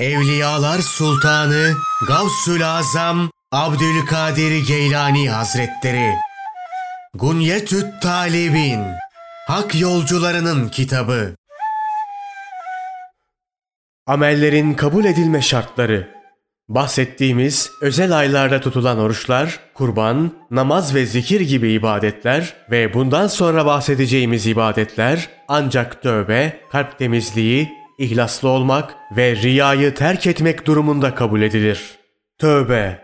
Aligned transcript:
Evliyalar 0.00 0.78
Sultanı 0.78 1.72
Gavsül 2.08 2.66
Azam 2.66 3.30
Abdülkadir 3.52 4.66
Geylani 4.66 5.30
Hazretleri. 5.30 6.12
Gunyetüt 7.14 8.02
Talibin 8.02 8.80
Hak 9.46 9.80
Yolcularının 9.80 10.68
Kitabı. 10.68 11.34
Amellerin 14.06 14.74
kabul 14.74 15.04
edilme 15.04 15.42
şartları. 15.42 16.08
Bahsettiğimiz 16.68 17.70
özel 17.82 18.18
aylarda 18.18 18.60
tutulan 18.60 18.98
oruçlar, 18.98 19.60
kurban, 19.74 20.32
namaz 20.50 20.94
ve 20.94 21.06
zikir 21.06 21.40
gibi 21.40 21.72
ibadetler 21.72 22.54
ve 22.70 22.94
bundan 22.94 23.26
sonra 23.26 23.66
bahsedeceğimiz 23.66 24.46
ibadetler 24.46 25.28
ancak 25.48 26.02
tövbe, 26.02 26.60
kalp 26.72 26.98
temizliği, 26.98 27.79
ihlaslı 28.00 28.48
olmak 28.48 28.94
ve 29.16 29.36
riyayı 29.36 29.94
terk 29.94 30.26
etmek 30.26 30.66
durumunda 30.66 31.14
kabul 31.14 31.42
edilir. 31.42 31.98
Tövbe 32.38 33.02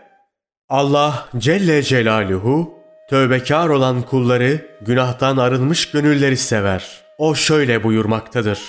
Allah 0.69 1.29
Celle 1.37 1.83
Celaluhu 1.83 2.73
tövbekar 3.09 3.69
olan 3.69 4.01
kulları 4.01 4.65
günahtan 4.81 5.37
arınmış 5.37 5.91
gönülleri 5.91 6.37
sever. 6.37 7.01
O 7.17 7.35
şöyle 7.35 7.83
buyurmaktadır. 7.83 8.59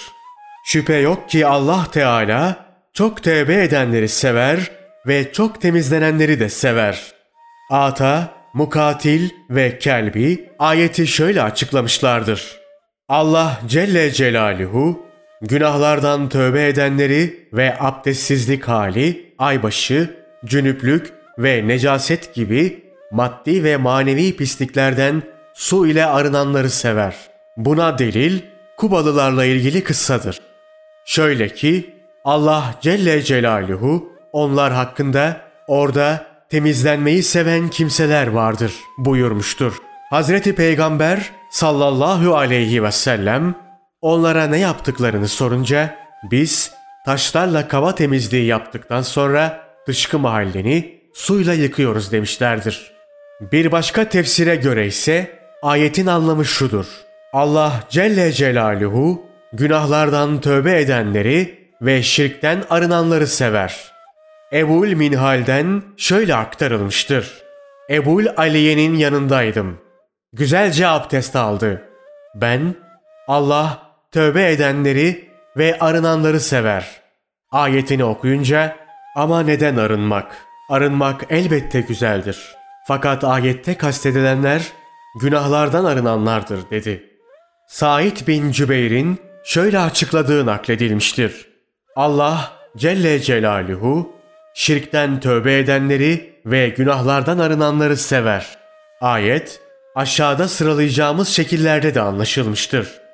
Şüphe 0.64 0.96
yok 0.96 1.28
ki 1.28 1.46
Allah 1.46 1.86
Teala 1.92 2.66
çok 2.92 3.22
tövbe 3.22 3.62
edenleri 3.62 4.08
sever 4.08 4.70
ve 5.06 5.32
çok 5.32 5.60
temizlenenleri 5.60 6.40
de 6.40 6.48
sever. 6.48 7.12
Ata, 7.70 8.34
Mukatil 8.54 9.30
ve 9.50 9.78
Kelbi 9.78 10.50
ayeti 10.58 11.06
şöyle 11.06 11.42
açıklamışlardır. 11.42 12.58
Allah 13.08 13.60
Celle 13.66 14.12
Celaluhu 14.12 15.07
günahlardan 15.40 16.28
tövbe 16.28 16.68
edenleri 16.68 17.48
ve 17.52 17.76
abdestsizlik 17.80 18.68
hali, 18.68 19.34
aybaşı, 19.38 20.14
cünüplük 20.44 21.12
ve 21.38 21.68
necaset 21.68 22.34
gibi 22.34 22.84
maddi 23.10 23.64
ve 23.64 23.76
manevi 23.76 24.36
pisliklerden 24.36 25.22
su 25.54 25.86
ile 25.86 26.06
arınanları 26.06 26.70
sever. 26.70 27.16
Buna 27.56 27.98
delil 27.98 28.40
Kubalılarla 28.76 29.44
ilgili 29.44 29.84
kıssadır. 29.84 30.40
Şöyle 31.04 31.48
ki 31.48 31.94
Allah 32.24 32.74
Celle 32.80 33.22
Celaluhu 33.22 34.12
onlar 34.32 34.72
hakkında 34.72 35.40
orada 35.66 36.26
temizlenmeyi 36.48 37.22
seven 37.22 37.68
kimseler 37.68 38.26
vardır 38.26 38.72
buyurmuştur. 38.98 39.72
Hazreti 40.10 40.54
Peygamber 40.54 41.30
sallallahu 41.50 42.36
aleyhi 42.36 42.82
ve 42.82 42.92
sellem 42.92 43.54
onlara 44.00 44.46
ne 44.46 44.58
yaptıklarını 44.58 45.28
sorunca 45.28 45.96
biz 46.30 46.72
taşlarla 47.04 47.68
kava 47.68 47.94
temizliği 47.94 48.46
yaptıktan 48.46 49.02
sonra 49.02 49.60
dışkı 49.86 50.18
mahalleni 50.18 51.00
suyla 51.14 51.54
yıkıyoruz 51.54 52.12
demişlerdir. 52.12 52.92
Bir 53.40 53.72
başka 53.72 54.08
tefsire 54.08 54.56
göre 54.56 54.86
ise 54.86 55.38
ayetin 55.62 56.06
anlamı 56.06 56.44
şudur. 56.44 56.86
Allah 57.32 57.72
Celle 57.88 58.32
Celaluhu 58.32 59.22
günahlardan 59.52 60.40
tövbe 60.40 60.80
edenleri 60.80 61.68
ve 61.82 62.02
şirkten 62.02 62.64
arınanları 62.70 63.26
sever. 63.26 63.92
Ebul 64.52 64.88
Minhal'den 64.88 65.82
şöyle 65.96 66.34
aktarılmıştır. 66.34 67.42
Ebul 67.90 68.26
Aliye'nin 68.36 68.94
yanındaydım. 68.94 69.80
Güzelce 70.32 70.86
abdest 70.86 71.36
aldı. 71.36 71.82
Ben, 72.34 72.74
Allah 73.28 73.87
tövbe 74.12 74.50
edenleri 74.50 75.28
ve 75.56 75.78
arınanları 75.78 76.40
sever. 76.40 77.00
Ayetini 77.50 78.04
okuyunca 78.04 78.76
ama 79.16 79.42
neden 79.42 79.76
arınmak? 79.76 80.36
Arınmak 80.70 81.24
elbette 81.30 81.80
güzeldir. 81.80 82.56
Fakat 82.88 83.24
ayette 83.24 83.74
kastedilenler 83.74 84.62
günahlardan 85.20 85.84
arınanlardır 85.84 86.70
dedi. 86.70 87.04
Said 87.68 88.26
bin 88.26 88.52
Cübeyr'in 88.52 89.18
şöyle 89.44 89.78
açıkladığı 89.78 90.46
nakledilmiştir. 90.46 91.48
Allah 91.96 92.52
Celle 92.76 93.20
Celaluhu 93.20 94.12
şirkten 94.54 95.20
tövbe 95.20 95.58
edenleri 95.58 96.32
ve 96.46 96.68
günahlardan 96.68 97.38
arınanları 97.38 97.96
sever. 97.96 98.58
Ayet 99.00 99.60
aşağıda 99.94 100.48
sıralayacağımız 100.48 101.28
şekillerde 101.28 101.94
de 101.94 102.00
anlaşılmıştır. 102.00 103.07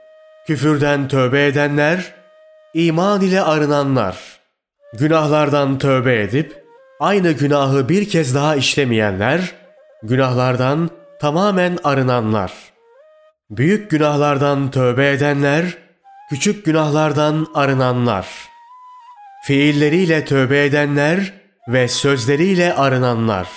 Küfürden 0.46 1.08
tövbe 1.08 1.46
edenler, 1.46 2.14
iman 2.74 3.20
ile 3.20 3.42
arınanlar, 3.42 4.16
günahlardan 4.98 5.78
tövbe 5.78 6.20
edip 6.20 6.64
aynı 7.00 7.32
günahı 7.32 7.88
bir 7.88 8.08
kez 8.08 8.34
daha 8.34 8.56
işlemeyenler, 8.56 9.52
günahlardan 10.02 10.90
tamamen 11.20 11.78
arınanlar. 11.84 12.52
Büyük 13.50 13.90
günahlardan 13.90 14.70
tövbe 14.70 15.10
edenler, 15.10 15.64
küçük 16.30 16.64
günahlardan 16.64 17.46
arınanlar. 17.54 18.26
Fiilleriyle 19.46 20.24
tövbe 20.24 20.64
edenler 20.64 21.32
ve 21.68 21.88
sözleriyle 21.88 22.74
arınanlar. 22.74 23.48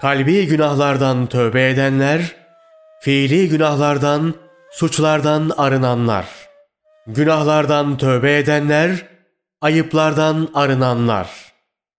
Kalbi 0.00 0.46
günahlardan 0.46 1.26
tövbe 1.26 1.68
edenler, 1.70 2.36
fiili 3.00 3.48
günahlardan, 3.48 4.34
suçlardan 4.72 5.52
arınanlar. 5.56 6.26
Günahlardan 7.06 7.98
tövbe 7.98 8.38
edenler, 8.38 9.06
ayıplardan 9.60 10.48
arınanlar. 10.54 11.52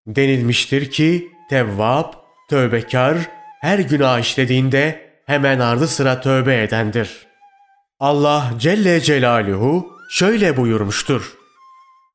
Denilmiştir 0.06 0.90
ki 0.90 1.28
Tevvab, 1.50 2.12
tövbekar, 2.50 3.16
her 3.60 3.78
günah 3.78 4.18
işlediğinde 4.18 5.10
hemen 5.26 5.60
ardı 5.60 5.88
sıra 5.88 6.20
tövbe 6.20 6.62
edendir. 6.62 7.26
Allah 8.00 8.50
Celle 8.58 9.00
Celaluhu 9.00 9.92
şöyle 10.10 10.56
buyurmuştur. 10.56 11.34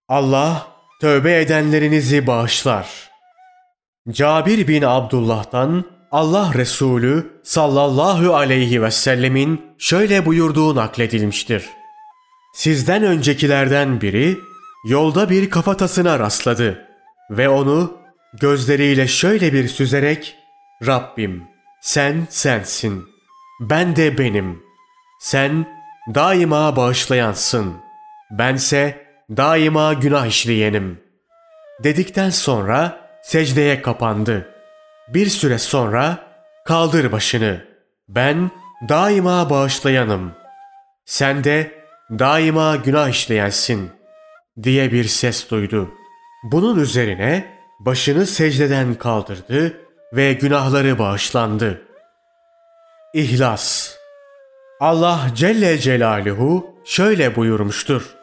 Allah 0.07 0.67
tövbe 1.01 1.41
edenlerinizi 1.41 2.27
bağışlar. 2.27 3.09
Cabir 4.11 4.67
bin 4.67 4.81
Abdullah'tan 4.81 5.85
Allah 6.11 6.51
Resulü 6.55 7.41
sallallahu 7.43 8.35
aleyhi 8.35 8.81
ve 8.81 8.91
sellemin 8.91 9.61
şöyle 9.77 10.25
buyurduğu 10.25 10.75
nakledilmiştir. 10.75 11.65
Sizden 12.53 13.03
öncekilerden 13.03 14.01
biri 14.01 14.37
yolda 14.85 15.29
bir 15.29 15.49
kafatasına 15.49 16.19
rastladı 16.19 16.87
ve 17.29 17.49
onu 17.49 17.97
gözleriyle 18.41 19.07
şöyle 19.07 19.53
bir 19.53 19.67
süzerek 19.67 20.35
Rabbim 20.85 21.43
sen 21.81 22.27
sensin, 22.29 23.05
ben 23.59 23.95
de 23.95 24.17
benim. 24.17 24.63
Sen 25.19 25.65
daima 26.15 26.75
bağışlayansın. 26.75 27.73
Bense 28.31 29.05
daima 29.29 29.93
günah 29.93 30.25
işleyenim. 30.25 30.99
Dedikten 31.83 32.29
sonra 32.29 33.09
secdeye 33.23 33.81
kapandı. 33.81 34.58
Bir 35.13 35.25
süre 35.25 35.59
sonra 35.59 36.17
kaldır 36.65 37.11
başını. 37.11 37.65
Ben 38.07 38.51
daima 38.89 39.49
bağışlayanım. 39.49 40.31
Sen 41.05 41.43
de 41.43 41.71
daima 42.11 42.75
günah 42.75 43.09
işleyensin 43.09 43.91
diye 44.63 44.91
bir 44.91 45.03
ses 45.03 45.49
duydu. 45.49 45.91
Bunun 46.43 46.79
üzerine 46.79 47.57
başını 47.79 48.25
secdeden 48.25 48.95
kaldırdı 48.95 49.77
ve 50.13 50.33
günahları 50.33 50.99
bağışlandı. 50.99 51.81
İhlas 53.13 53.95
Allah 54.79 55.19
Celle 55.35 55.77
Celaluhu 55.77 56.75
şöyle 56.85 57.35
buyurmuştur. 57.35 58.15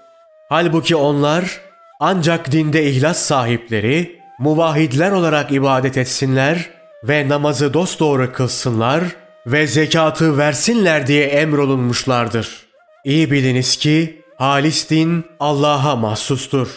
Halbuki 0.49 0.97
onlar 0.97 1.61
ancak 2.01 2.53
dinde 2.53 2.85
ihlas 2.85 3.19
sahipleri, 3.19 4.21
muvahidler 4.39 5.13
olarak 5.13 5.53
ibadet 5.53 5.97
etsinler 5.97 6.76
ve 7.09 7.29
namazı 7.29 7.75
dosdoğru 7.75 8.33
kılsınlar 8.33 9.03
ve 9.47 9.67
zekatı 9.67 10.39
versinler 10.39 11.07
diye 11.07 11.27
emrolunmuşlardır. 11.27 12.67
İyi 13.05 13.31
biliniz 13.31 13.77
ki 13.77 14.23
halis 14.39 14.91
din 14.91 15.25
Allah'a 15.41 15.97
mahsustur. 15.97 16.69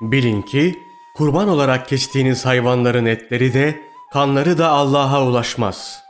Bilin 0.00 0.42
ki 0.42 0.74
kurban 1.16 1.48
olarak 1.48 1.88
kestiğiniz 1.88 2.46
hayvanların 2.46 3.06
etleri 3.06 3.54
de 3.54 3.80
kanları 4.12 4.58
da 4.58 4.68
Allah'a 4.68 5.24
ulaşmaz. 5.24 6.00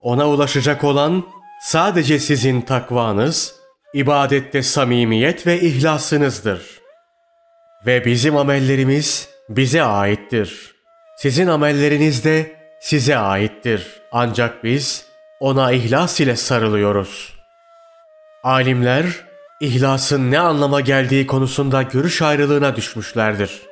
Ona 0.00 0.28
ulaşacak 0.28 0.84
olan 0.84 1.24
sadece 1.62 2.18
sizin 2.18 2.60
takvanız, 2.60 3.54
ibadette 3.94 4.62
samimiyet 4.62 5.46
ve 5.46 5.60
ihlasınızdır. 5.60 6.80
Ve 7.86 8.04
bizim 8.04 8.36
amellerimiz 8.36 9.28
bize 9.48 9.82
aittir. 9.82 10.75
Sizin 11.16 11.46
amelleriniz 11.46 12.24
de 12.24 12.56
size 12.80 13.16
aittir. 13.16 14.00
Ancak 14.12 14.64
biz 14.64 15.06
ona 15.40 15.72
ihlas 15.72 16.20
ile 16.20 16.36
sarılıyoruz. 16.36 17.34
Alimler 18.42 19.06
ihlasın 19.60 20.30
ne 20.30 20.38
anlama 20.38 20.80
geldiği 20.80 21.26
konusunda 21.26 21.82
görüş 21.82 22.22
ayrılığına 22.22 22.76
düşmüşlerdir. 22.76 23.62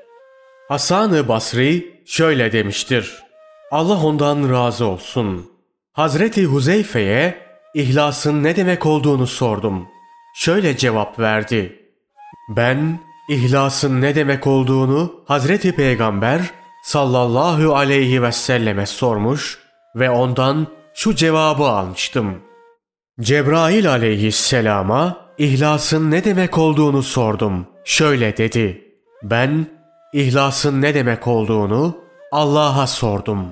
Hasan-ı 0.68 1.28
Basri 1.28 2.02
şöyle 2.06 2.52
demiştir. 2.52 3.22
Allah 3.70 4.04
ondan 4.04 4.52
razı 4.52 4.86
olsun. 4.86 5.50
Hazreti 5.92 6.44
Huzeyfe'ye 6.44 7.38
ihlasın 7.74 8.44
ne 8.44 8.56
demek 8.56 8.86
olduğunu 8.86 9.26
sordum. 9.26 9.88
Şöyle 10.36 10.76
cevap 10.76 11.18
verdi. 11.18 11.80
Ben 12.48 13.00
ihlasın 13.28 14.00
ne 14.00 14.14
demek 14.14 14.46
olduğunu 14.46 15.24
Hazreti 15.26 15.74
Peygamber 15.76 16.40
sallallahu 16.84 17.76
aleyhi 17.76 18.22
ve 18.22 18.32
selleme 18.32 18.86
sormuş 18.86 19.58
ve 19.96 20.10
ondan 20.10 20.66
şu 20.94 21.14
cevabı 21.14 21.64
almıştım. 21.64 22.42
Cebrail 23.20 23.90
aleyhisselama 23.90 25.16
ihlasın 25.38 26.10
ne 26.10 26.24
demek 26.24 26.58
olduğunu 26.58 27.02
sordum. 27.02 27.66
Şöyle 27.84 28.36
dedi. 28.36 28.84
Ben 29.22 29.66
ihlasın 30.12 30.82
ne 30.82 30.94
demek 30.94 31.26
olduğunu 31.26 31.96
Allah'a 32.32 32.86
sordum. 32.86 33.46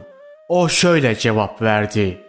O 0.49 0.69
şöyle 0.69 1.15
cevap 1.15 1.63
verdi. 1.63 2.21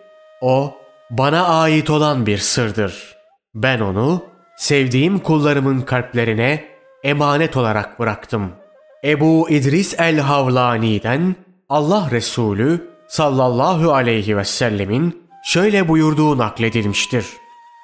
O 0.41 0.73
bana 1.09 1.47
ait 1.47 1.89
olan 1.89 2.25
bir 2.25 2.37
sırdır. 2.37 3.15
Ben 3.55 3.79
onu 3.79 4.23
sevdiğim 4.57 5.19
kullarımın 5.19 5.81
kalplerine 5.81 6.65
emanet 7.03 7.57
olarak 7.57 7.99
bıraktım. 7.99 8.62
Ebu 9.03 9.49
İdris 9.49 9.95
el-Havlani'den 9.99 11.35
Allah 11.69 12.07
Resulü 12.11 12.87
sallallahu 13.07 13.93
aleyhi 13.93 14.37
ve 14.37 14.45
sellemin 14.45 15.23
şöyle 15.45 15.87
buyurduğu 15.87 16.37
nakledilmiştir. 16.37 17.25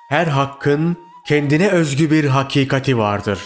Her 0.09 0.27
hakkın 0.27 0.97
kendine 1.27 1.69
özgü 1.69 2.11
bir 2.11 2.25
hakikati 2.25 2.97
vardır. 2.97 3.39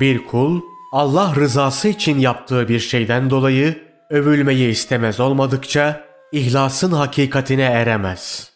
Bir 0.00 0.26
kul 0.26 0.60
Allah 0.92 1.34
rızası 1.36 1.88
için 1.88 2.18
yaptığı 2.18 2.68
bir 2.68 2.80
şeyden 2.80 3.30
dolayı 3.30 3.78
övülmeyi 4.10 4.70
istemez 4.70 5.20
olmadıkça 5.20 6.04
ihlasın 6.32 6.92
hakikatine 6.92 7.62
eremez. 7.62 8.52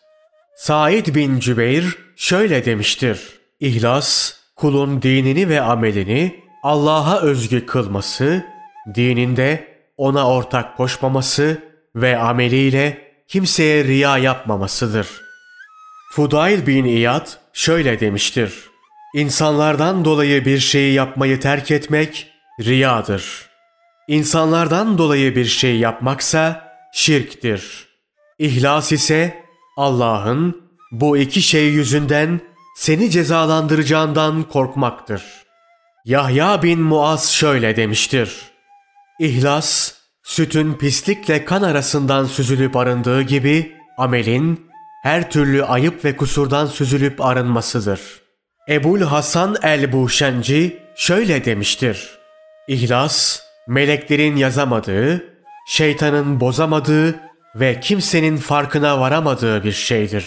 Said 0.56 1.14
bin 1.14 1.38
Cübeyr 1.38 1.98
şöyle 2.16 2.64
demiştir. 2.64 3.20
İhlas, 3.60 4.34
kulun 4.56 5.02
dinini 5.02 5.48
ve 5.48 5.60
amelini 5.60 6.41
Allah'a 6.62 7.20
özgü 7.20 7.66
kılması, 7.66 8.44
dininde 8.94 9.78
ona 9.96 10.28
ortak 10.28 10.76
koşmaması 10.76 11.62
ve 11.96 12.18
ameliyle 12.18 13.12
kimseye 13.28 13.84
riya 13.84 14.18
yapmamasıdır. 14.18 15.08
Fudail 16.12 16.66
bin 16.66 16.84
İyad 16.84 17.28
şöyle 17.52 18.00
demiştir. 18.00 18.54
İnsanlardan 19.14 20.04
dolayı 20.04 20.44
bir 20.44 20.58
şeyi 20.58 20.94
yapmayı 20.94 21.40
terk 21.40 21.70
etmek 21.70 22.28
riyadır. 22.60 23.46
İnsanlardan 24.08 24.98
dolayı 24.98 25.36
bir 25.36 25.44
şey 25.44 25.78
yapmaksa 25.78 26.68
şirktir. 26.92 27.88
İhlas 28.38 28.92
ise 28.92 29.44
Allah'ın 29.76 30.62
bu 30.92 31.16
iki 31.16 31.42
şey 31.42 31.68
yüzünden 31.68 32.40
seni 32.76 33.10
cezalandıracağından 33.10 34.42
korkmaktır. 34.42 35.22
Yahya 36.04 36.62
bin 36.62 36.80
Muaz 36.80 37.32
şöyle 37.32 37.76
demiştir. 37.76 38.40
İhlas, 39.20 39.94
sütün 40.22 40.74
pislikle 40.74 41.44
kan 41.44 41.62
arasından 41.62 42.24
süzülüp 42.24 42.76
arındığı 42.76 43.22
gibi 43.22 43.72
amelin 43.98 44.66
her 45.02 45.30
türlü 45.30 45.64
ayıp 45.64 46.04
ve 46.04 46.16
kusurdan 46.16 46.66
süzülüp 46.66 47.20
arınmasıdır. 47.20 48.00
Ebul 48.68 49.00
Hasan 49.00 49.56
el-Buşenci 49.62 50.82
şöyle 50.96 51.44
demiştir. 51.44 52.18
İhlas, 52.68 53.40
meleklerin 53.68 54.36
yazamadığı, 54.36 55.24
şeytanın 55.68 56.40
bozamadığı 56.40 57.20
ve 57.54 57.80
kimsenin 57.80 58.36
farkına 58.36 59.00
varamadığı 59.00 59.64
bir 59.64 59.72
şeydir. 59.72 60.26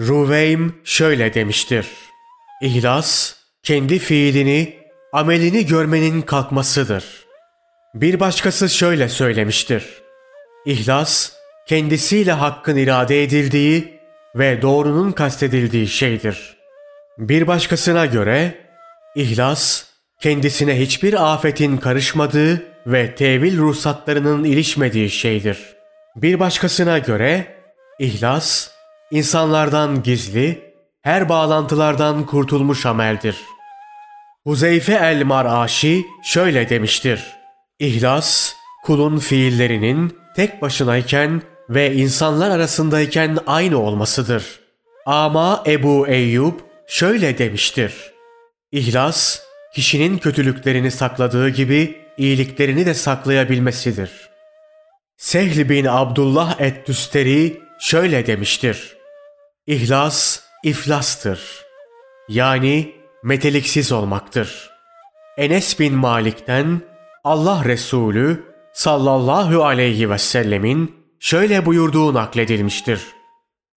Ruveym 0.00 0.80
şöyle 0.84 1.34
demiştir. 1.34 1.86
İhlas, 2.62 3.39
kendi 3.62 3.98
fiilini, 3.98 4.74
amelini 5.12 5.66
görmenin 5.66 6.22
kalkmasıdır. 6.22 7.04
Bir 7.94 8.20
başkası 8.20 8.68
şöyle 8.68 9.08
söylemiştir. 9.08 10.02
İhlas, 10.66 11.32
kendisiyle 11.66 12.32
hakkın 12.32 12.76
irade 12.76 13.22
edildiği 13.22 14.00
ve 14.34 14.62
doğrunun 14.62 15.12
kastedildiği 15.12 15.88
şeydir. 15.88 16.56
Bir 17.18 17.46
başkasına 17.46 18.06
göre, 18.06 18.54
ihlas, 19.16 19.84
kendisine 20.20 20.80
hiçbir 20.80 21.32
afetin 21.32 21.76
karışmadığı 21.76 22.62
ve 22.86 23.14
tevil 23.14 23.58
ruhsatlarının 23.58 24.44
ilişmediği 24.44 25.10
şeydir. 25.10 25.76
Bir 26.16 26.40
başkasına 26.40 26.98
göre 26.98 27.56
ihlas, 27.98 28.70
insanlardan 29.10 30.02
gizli, 30.02 30.69
her 31.02 31.28
bağlantılardan 31.28 32.26
kurtulmuş 32.26 32.86
ameldir. 32.86 33.36
Huzeyfe 34.44 34.92
el-Mar'aşi 34.92 36.06
şöyle 36.22 36.68
demiştir. 36.68 37.24
İhlas, 37.78 38.54
kulun 38.84 39.18
fiillerinin 39.18 40.18
tek 40.36 40.62
başınayken 40.62 41.42
ve 41.70 41.94
insanlar 41.94 42.50
arasındayken 42.50 43.38
aynı 43.46 43.78
olmasıdır. 43.78 44.60
Ama 45.06 45.64
Ebu 45.66 46.08
Eyyub 46.08 46.54
şöyle 46.88 47.38
demiştir. 47.38 47.94
İhlas, 48.72 49.40
kişinin 49.74 50.18
kötülüklerini 50.18 50.90
sakladığı 50.90 51.48
gibi 51.48 51.96
iyiliklerini 52.18 52.86
de 52.86 52.94
saklayabilmesidir. 52.94 54.10
Sehl 55.16 55.68
bin 55.68 55.84
Abdullah 55.84 56.60
et-Tüsteri 56.60 57.60
şöyle 57.80 58.26
demiştir. 58.26 58.96
İhlas, 59.66 60.40
iflastır. 60.64 61.64
Yani 62.28 62.94
meteliksiz 63.22 63.92
olmaktır. 63.92 64.70
Enes 65.38 65.80
bin 65.80 65.94
Malik'ten 65.94 66.80
Allah 67.24 67.64
Resulü 67.64 68.44
sallallahu 68.72 69.64
aleyhi 69.64 70.10
ve 70.10 70.18
sellemin 70.18 70.94
şöyle 71.20 71.66
buyurduğu 71.66 72.14
nakledilmiştir. 72.14 73.00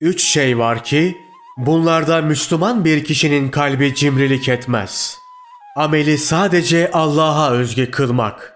Üç 0.02 0.24
şey 0.24 0.58
var 0.58 0.84
ki 0.84 1.18
bunlarda 1.58 2.22
Müslüman 2.22 2.86
bir 2.86 3.04
kişinin 3.04 3.50
kalbi 3.50 3.96
cimrilik 3.96 4.50
etmez. 4.50 5.18
Ameli 5.78 6.18
sadece 6.18 6.92
Allah'a 6.92 7.52
özgü 7.52 7.92
kılmak, 7.92 8.54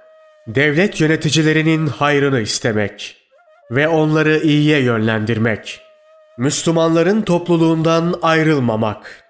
devlet 0.48 1.02
yöneticilerinin 1.02 1.88
hayrını 1.88 2.42
istemek 2.42 3.18
ve 3.72 3.88
onları 3.88 4.40
iyiye 4.40 4.80
yönlendirmek, 4.80 5.82
Müslümanların 6.38 7.22
topluluğundan 7.22 8.16
ayrılmamak. 8.22 9.24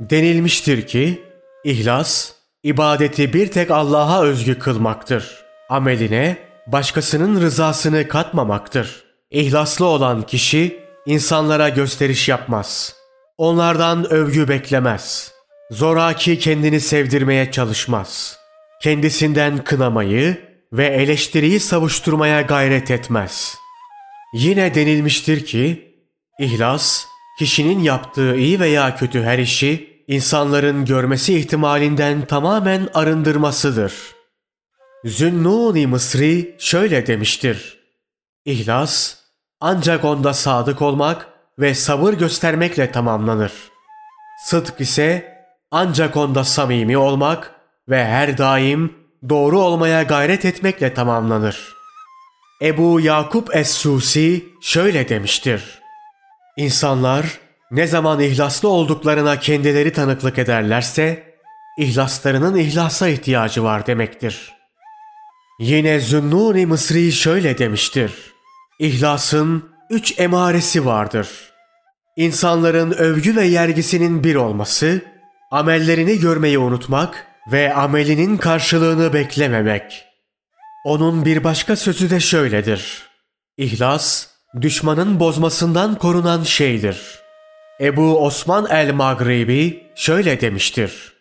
Denilmiştir 0.00 0.86
ki, 0.86 1.22
ihlas, 1.64 2.32
ibadeti 2.62 3.32
bir 3.32 3.50
tek 3.50 3.70
Allah'a 3.70 4.22
özgü 4.22 4.58
kılmaktır. 4.58 5.44
Ameline 5.68 6.38
başkasının 6.66 7.40
rızasını 7.40 8.08
katmamaktır. 8.08 9.04
İhlaslı 9.30 9.86
olan 9.86 10.22
kişi 10.22 10.80
insanlara 11.06 11.68
gösteriş 11.68 12.28
yapmaz. 12.28 12.94
Onlardan 13.38 14.12
övgü 14.12 14.48
beklemez. 14.48 15.32
Zoraki 15.70 16.38
kendini 16.38 16.80
sevdirmeye 16.80 17.50
çalışmaz. 17.50 18.38
Kendisinden 18.82 19.64
kınamayı 19.64 20.38
ve 20.72 20.86
eleştiriyi 20.86 21.60
savuşturmaya 21.60 22.42
gayret 22.42 22.90
etmez. 22.90 23.54
Yine 24.34 24.74
denilmiştir 24.74 25.44
ki, 25.46 25.93
ihlas, 26.38 27.04
kişinin 27.38 27.80
yaptığı 27.80 28.36
iyi 28.36 28.60
veya 28.60 28.96
kötü 28.96 29.22
her 29.22 29.38
işi 29.38 30.04
insanların 30.08 30.84
görmesi 30.84 31.38
ihtimalinden 31.38 32.26
tamamen 32.26 32.88
arındırmasıdır. 32.94 33.94
Zünnuni 35.04 35.86
Mısri 35.86 36.56
şöyle 36.58 37.06
demiştir. 37.06 37.78
İhlas 38.44 39.16
ancak 39.60 40.04
onda 40.04 40.34
sadık 40.34 40.82
olmak 40.82 41.28
ve 41.58 41.74
sabır 41.74 42.12
göstermekle 42.12 42.92
tamamlanır. 42.92 43.52
Sıdk 44.46 44.80
ise 44.80 45.34
ancak 45.70 46.16
onda 46.16 46.44
samimi 46.44 46.98
olmak 46.98 47.54
ve 47.88 48.04
her 48.04 48.38
daim 48.38 48.92
doğru 49.28 49.60
olmaya 49.60 50.02
gayret 50.02 50.44
etmekle 50.44 50.94
tamamlanır. 50.94 51.74
Ebu 52.62 53.00
Yakup 53.00 53.56
Es-Susi 53.56 54.44
şöyle 54.60 55.08
demiştir. 55.08 55.83
İnsanlar 56.56 57.38
ne 57.70 57.86
zaman 57.86 58.20
ihlaslı 58.20 58.68
olduklarına 58.68 59.40
kendileri 59.40 59.92
tanıklık 59.92 60.38
ederlerse, 60.38 61.34
ihlaslarının 61.78 62.56
ihlasa 62.56 63.08
ihtiyacı 63.08 63.62
var 63.64 63.86
demektir. 63.86 64.54
Yine 65.60 66.00
Zünnuni 66.00 66.66
Mısri 66.66 67.12
şöyle 67.12 67.58
demiştir. 67.58 68.12
İhlasın 68.78 69.70
üç 69.90 70.20
emaresi 70.20 70.86
vardır. 70.86 71.28
İnsanların 72.16 72.90
övgü 72.90 73.36
ve 73.36 73.44
yergisinin 73.44 74.24
bir 74.24 74.34
olması, 74.34 75.00
amellerini 75.50 76.18
görmeyi 76.18 76.58
unutmak 76.58 77.26
ve 77.52 77.74
amelinin 77.74 78.36
karşılığını 78.36 79.12
beklememek. 79.12 80.04
Onun 80.84 81.24
bir 81.24 81.44
başka 81.44 81.76
sözü 81.76 82.10
de 82.10 82.20
şöyledir. 82.20 83.02
İhlas, 83.56 84.33
düşmanın 84.60 85.20
bozmasından 85.20 85.94
korunan 85.94 86.42
şeydir. 86.42 87.18
Ebu 87.80 88.24
Osman 88.24 88.66
el-Magribi 88.70 89.82
şöyle 89.94 90.40
demiştir. 90.40 91.12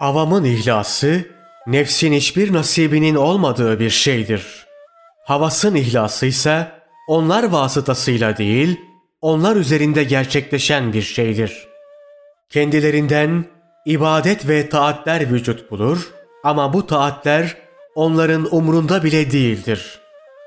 Avamın 0.00 0.44
ihlası, 0.44 1.24
nefsin 1.66 2.12
hiçbir 2.12 2.52
nasibinin 2.52 3.14
olmadığı 3.14 3.80
bir 3.80 3.90
şeydir. 3.90 4.66
Havasın 5.24 5.74
ihlası 5.74 6.26
ise 6.26 6.72
onlar 7.08 7.44
vasıtasıyla 7.44 8.36
değil, 8.36 8.80
onlar 9.20 9.56
üzerinde 9.56 10.04
gerçekleşen 10.04 10.92
bir 10.92 11.02
şeydir. 11.02 11.68
Kendilerinden 12.50 13.44
ibadet 13.86 14.48
ve 14.48 14.68
taatler 14.68 15.32
vücut 15.32 15.70
bulur 15.70 16.10
ama 16.44 16.72
bu 16.72 16.86
taatler 16.86 17.56
onların 17.94 18.48
umrunda 18.54 19.04
bile 19.04 19.30
değildir. 19.30 19.98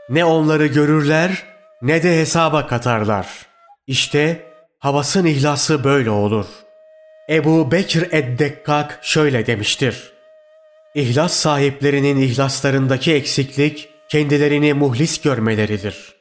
Ne 0.10 0.26
onları 0.26 0.68
görürler 0.68 1.55
ne 1.86 2.04
de 2.04 2.20
hesaba 2.20 2.68
katarlar. 2.68 3.27
İşte 3.88 4.46
havasın 4.80 5.25
ihlası 5.25 5.84
böyle 5.84 6.10
olur. 6.10 6.46
Ebu 7.30 7.72
Bekir 7.72 8.08
Eddekkak 8.12 9.00
şöyle 9.01 9.48
demiştir. 9.48 10.12
İhlas 10.96 11.34
sahiplerinin 11.34 12.18
ihlaslarındaki 12.18 13.13
eksiklik 13.13 13.89
kendilerini 14.10 14.74
muhlis 14.74 15.22
görmeleridir. 15.22 16.15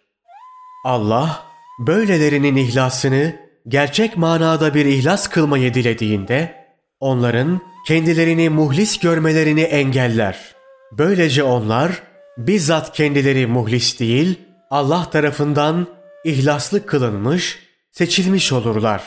Allah 0.84 1.42
böylelerinin 1.78 2.56
ihlasını 2.56 3.36
gerçek 3.68 4.16
manada 4.16 4.74
bir 4.74 4.86
ihlas 4.86 5.28
kılmayı 5.28 5.74
dilediğinde 5.74 6.54
onların 7.00 7.60
kendilerini 7.86 8.48
muhlis 8.48 8.98
görmelerini 8.98 9.62
engeller. 9.62 10.54
Böylece 10.92 11.42
onlar 11.42 12.02
bizzat 12.38 12.92
kendileri 12.92 13.46
muhlis 13.46 14.00
değil 14.00 14.38
Allah 14.74 15.10
tarafından 15.10 15.86
ihlaslı 16.24 16.86
kılınmış, 16.86 17.58
seçilmiş 17.92 18.52
olurlar. 18.52 19.02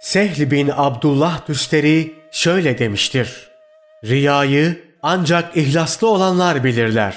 Sehl 0.00 0.50
bin 0.50 0.70
Abdullah 0.76 1.46
Tüsteri 1.46 2.14
şöyle 2.32 2.78
demiştir. 2.78 3.50
Riyayı 4.04 4.82
ancak 5.02 5.56
ihlaslı 5.56 6.08
olanlar 6.08 6.64
bilirler. 6.64 7.16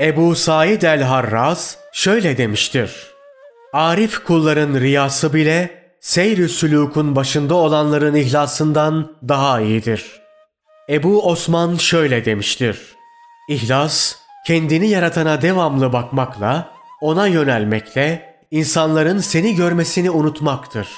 Ebu 0.00 0.34
Said 0.34 0.82
el-Harraz 0.82 1.78
şöyle 1.92 2.36
demiştir. 2.36 2.92
Arif 3.72 4.24
kulların 4.24 4.80
riyası 4.80 5.34
bile 5.34 5.82
seyr-i 6.00 6.48
sülûkun 6.48 7.16
başında 7.16 7.54
olanların 7.54 8.14
ihlasından 8.14 9.12
daha 9.28 9.60
iyidir. 9.60 10.20
Ebu 10.88 11.30
Osman 11.30 11.76
şöyle 11.76 12.24
demiştir. 12.24 12.80
İhlas, 13.48 14.16
kendini 14.46 14.88
yaratana 14.88 15.42
devamlı 15.42 15.92
bakmakla, 15.92 16.77
ona 17.00 17.26
yönelmekle, 17.26 18.34
insanların 18.50 19.18
seni 19.18 19.54
görmesini 19.54 20.10
unutmaktır. 20.10 20.88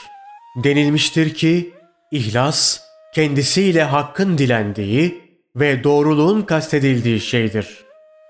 Denilmiştir 0.57 1.35
ki, 1.35 1.75
ihlas, 2.11 2.81
kendisiyle 3.15 3.83
hakkın 3.83 4.39
dilendiği 4.39 5.21
ve 5.57 5.85
doğruluğun 5.85 6.43
kastedildiği 6.43 7.21
şeydir. 7.21 7.85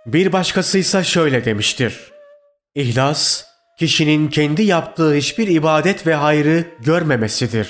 Bir 0.06 0.32
başkası 0.32 0.78
ise 0.78 1.04
şöyle 1.04 1.44
demiştir. 1.44 2.12
İhlas, 2.74 3.44
kişinin 3.78 4.28
kendi 4.28 4.62
yaptığı 4.62 5.14
hiçbir 5.14 5.48
ibadet 5.48 6.06
ve 6.06 6.14
hayrı 6.14 6.64
görmemesidir. 6.80 7.68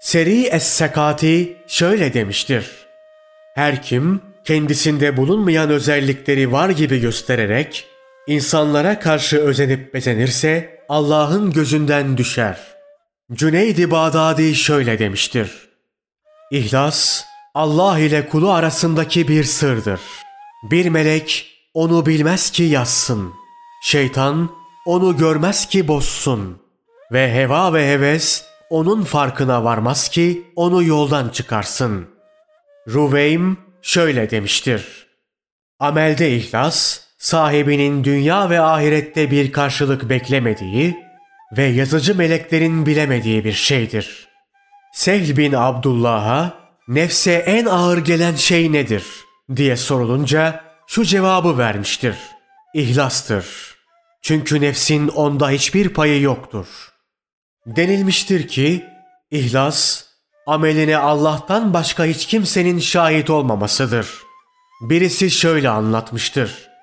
Seri 0.00 0.42
Es-Sekati 0.46 1.56
şöyle 1.66 2.14
demiştir. 2.14 2.70
Her 3.54 3.82
kim 3.82 4.20
kendisinde 4.44 5.16
bulunmayan 5.16 5.70
özellikleri 5.70 6.52
var 6.52 6.68
gibi 6.68 7.00
göstererek 7.00 7.86
insanlara 8.26 9.00
karşı 9.00 9.38
özenip 9.38 9.94
bezenirse 9.94 10.80
Allah'ın 10.88 11.52
gözünden 11.52 12.16
düşer. 12.16 12.58
Cüneyd-i 13.32 13.90
Bağdadi 13.90 14.54
şöyle 14.54 14.98
demiştir. 14.98 15.68
İhlas, 16.50 17.24
Allah 17.54 17.98
ile 17.98 18.28
kulu 18.28 18.52
arasındaki 18.52 19.28
bir 19.28 19.44
sırdır. 19.44 20.00
Bir 20.70 20.88
melek 20.88 21.46
onu 21.74 22.06
bilmez 22.06 22.50
ki 22.50 22.62
yazsın. 22.62 23.32
Şeytan 23.82 24.50
onu 24.86 25.16
görmez 25.16 25.68
ki 25.68 25.88
bozsun. 25.88 26.62
Ve 27.12 27.34
heva 27.34 27.72
ve 27.72 27.92
heves 27.92 28.44
onun 28.70 29.02
farkına 29.02 29.64
varmaz 29.64 30.08
ki 30.08 30.52
onu 30.56 30.82
yoldan 30.82 31.28
çıkarsın. 31.28 32.08
Ruveym 32.88 33.58
şöyle 33.82 34.30
demiştir. 34.30 35.06
Amelde 35.80 36.36
ihlas, 36.36 37.00
sahibinin 37.24 38.04
dünya 38.04 38.50
ve 38.50 38.60
ahirette 38.60 39.30
bir 39.30 39.52
karşılık 39.52 40.08
beklemediği 40.08 40.96
ve 41.56 41.62
yazıcı 41.62 42.14
meleklerin 42.14 42.86
bilemediği 42.86 43.44
bir 43.44 43.52
şeydir. 43.52 44.28
Sehl 44.92 45.36
bin 45.36 45.52
Abdullah'a 45.52 46.54
nefse 46.88 47.32
en 47.32 47.64
ağır 47.66 47.98
gelen 47.98 48.34
şey 48.34 48.72
nedir 48.72 49.04
diye 49.56 49.76
sorulunca 49.76 50.64
şu 50.86 51.04
cevabı 51.04 51.58
vermiştir. 51.58 52.16
İhlastır. 52.74 53.46
Çünkü 54.22 54.60
nefsin 54.60 55.08
onda 55.08 55.50
hiçbir 55.50 55.88
payı 55.88 56.20
yoktur. 56.20 56.66
Denilmiştir 57.66 58.48
ki 58.48 58.84
ihlas 59.30 60.04
ameline 60.46 60.96
Allah'tan 60.96 61.74
başka 61.74 62.04
hiç 62.04 62.26
kimsenin 62.26 62.78
şahit 62.78 63.30
olmamasıdır. 63.30 64.08
Birisi 64.80 65.30
şöyle 65.30 65.68
anlatmıştır. 65.68 66.73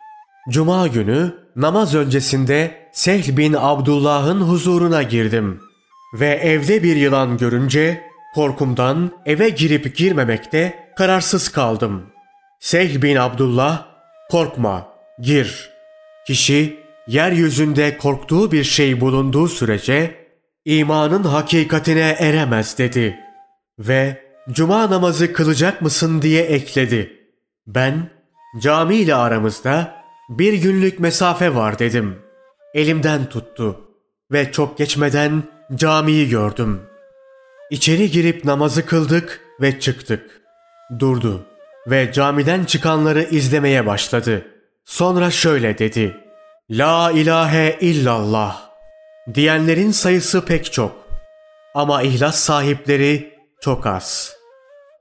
Cuma 0.50 0.88
günü 0.88 1.36
namaz 1.56 1.96
öncesinde 1.96 2.90
Sehl 2.92 3.38
bin 3.38 3.56
Abdullah'ın 3.60 4.42
huzuruna 4.42 5.04
girdim 5.04 5.62
ve 6.14 6.28
evde 6.28 6.84
bir 6.84 6.96
yılan 6.96 7.38
görünce 7.38 8.04
korkumdan 8.36 9.12
eve 9.26 9.50
girip 9.50 9.96
girmemekte 9.96 10.90
kararsız 10.98 11.50
kaldım. 11.50 12.06
Sehl 12.60 13.02
bin 13.02 13.16
Abdullah, 13.16 13.86
korkma, 14.30 14.88
gir. 15.20 15.70
Kişi 16.28 16.80
yeryüzünde 17.08 17.98
korktuğu 17.98 18.52
bir 18.52 18.64
şey 18.64 19.02
bulunduğu 19.02 19.48
sürece 19.48 20.16
imanın 20.66 21.24
hakikatine 21.24 22.16
eremez 22.20 22.78
dedi. 22.78 23.20
Ve 23.80 24.22
cuma 24.52 24.92
namazı 24.92 25.34
kılacak 25.34 25.82
mısın 25.82 26.22
diye 26.22 26.44
ekledi. 26.44 27.18
Ben 27.68 28.10
cami 28.62 28.96
ile 28.96 29.16
aramızda 29.16 30.01
bir 30.32 30.54
günlük 30.54 31.00
mesafe 31.00 31.56
var 31.56 31.80
dedim. 31.80 32.16
Elimden 32.74 33.26
tuttu 33.30 33.82
ve 34.32 34.52
çok 34.52 34.78
geçmeden 34.78 35.44
camiyi 35.76 36.30
gördüm. 36.30 36.82
İçeri 37.72 38.12
girip 38.12 38.46
namazı 38.46 38.86
kıldık 38.86 39.42
ve 39.62 39.80
çıktık. 39.80 40.42
Durdu 41.00 41.46
ve 41.88 42.12
camiden 42.12 42.66
çıkanları 42.66 43.24
izlemeye 43.24 43.86
başladı. 43.86 44.46
Sonra 44.86 45.32
şöyle 45.32 45.78
dedi. 45.78 46.18
La 46.70 47.12
ilahe 47.12 47.78
illallah. 47.82 48.70
Diyenlerin 49.34 49.92
sayısı 49.92 50.46
pek 50.46 50.74
çok. 50.74 50.92
Ama 51.76 52.02
ihlas 52.02 52.40
sahipleri 52.40 53.34
çok 53.62 53.86
az. 53.86 54.36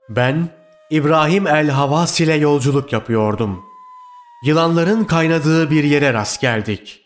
Ben 0.09 0.49
İbrahim 0.89 1.47
el-Havas 1.47 2.19
ile 2.19 2.33
yolculuk 2.33 2.93
yapıyordum. 2.93 3.70
Yılanların 4.43 5.03
kaynadığı 5.03 5.71
bir 5.71 5.83
yere 5.83 6.13
rast 6.13 6.41
geldik. 6.41 7.01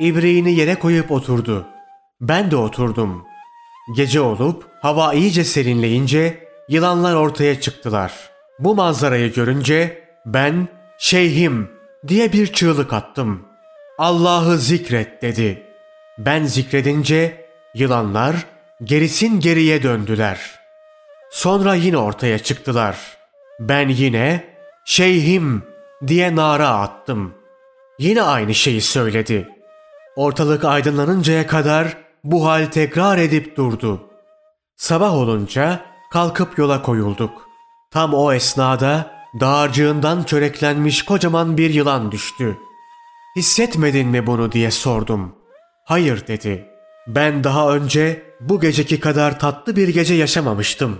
İbriğini 0.00 0.52
yere 0.54 0.74
koyup 0.74 1.10
oturdu. 1.10 1.66
Ben 2.20 2.50
de 2.50 2.56
oturdum. 2.56 3.24
Gece 3.96 4.20
olup 4.20 4.66
hava 4.80 5.14
iyice 5.14 5.44
serinleyince 5.44 6.48
yılanlar 6.68 7.14
ortaya 7.14 7.60
çıktılar. 7.60 8.12
Bu 8.58 8.74
manzarayı 8.74 9.32
görünce 9.32 10.04
ben 10.26 10.68
şeyhim 10.98 11.70
diye 12.08 12.32
bir 12.32 12.46
çığlık 12.46 12.92
attım. 12.92 13.42
Allah'ı 13.98 14.58
zikret 14.58 15.22
dedi. 15.22 15.62
Ben 16.18 16.44
zikredince 16.44 17.46
yılanlar 17.74 18.46
gerisin 18.84 19.40
geriye 19.40 19.82
döndüler. 19.82 20.50
Sonra 21.30 21.74
yine 21.74 21.96
ortaya 21.96 22.38
çıktılar. 22.38 22.96
Ben 23.60 23.88
yine 23.88 24.44
şeyhim 24.84 25.71
diye 26.06 26.36
nara 26.36 26.68
attım. 26.68 27.34
Yine 27.98 28.22
aynı 28.22 28.54
şeyi 28.54 28.80
söyledi. 28.80 29.48
Ortalık 30.16 30.64
aydınlanıncaya 30.64 31.46
kadar 31.46 31.96
bu 32.24 32.46
hal 32.46 32.66
tekrar 32.66 33.18
edip 33.18 33.56
durdu. 33.56 34.00
Sabah 34.76 35.14
olunca 35.14 35.80
kalkıp 36.12 36.58
yola 36.58 36.82
koyulduk. 36.82 37.48
Tam 37.90 38.14
o 38.14 38.32
esnada 38.32 39.10
dağarcığından 39.40 40.22
çöreklenmiş 40.22 41.02
kocaman 41.02 41.58
bir 41.58 41.70
yılan 41.70 42.12
düştü. 42.12 42.56
Hissetmedin 43.36 44.08
mi 44.08 44.26
bunu 44.26 44.52
diye 44.52 44.70
sordum. 44.70 45.34
Hayır 45.84 46.26
dedi. 46.26 46.68
Ben 47.06 47.44
daha 47.44 47.74
önce 47.74 48.22
bu 48.40 48.60
geceki 48.60 49.00
kadar 49.00 49.38
tatlı 49.38 49.76
bir 49.76 49.88
gece 49.88 50.14
yaşamamıştım. 50.14 50.98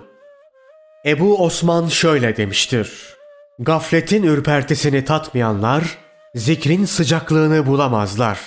Ebu 1.06 1.44
Osman 1.44 1.88
şöyle 1.88 2.36
demiştir. 2.36 3.16
Gafletin 3.58 4.22
ürpertisini 4.22 5.04
tatmayanlar 5.04 5.98
zikrin 6.34 6.84
sıcaklığını 6.84 7.66
bulamazlar. 7.66 8.38